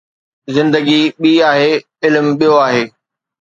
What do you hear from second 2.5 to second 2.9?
آهي